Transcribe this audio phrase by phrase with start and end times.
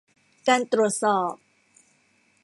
[0.47, 1.33] การตรวจสอบ